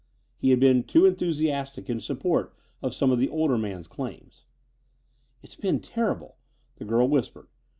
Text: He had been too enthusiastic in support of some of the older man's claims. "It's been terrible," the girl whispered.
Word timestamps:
He 0.35 0.49
had 0.49 0.59
been 0.59 0.81
too 0.81 1.05
enthusiastic 1.05 1.87
in 1.87 1.99
support 1.99 2.55
of 2.81 2.95
some 2.95 3.11
of 3.11 3.19
the 3.19 3.29
older 3.29 3.55
man's 3.55 3.85
claims. 3.87 4.45
"It's 5.43 5.53
been 5.55 5.79
terrible," 5.79 6.37
the 6.77 6.85
girl 6.85 7.07
whispered. 7.07 7.45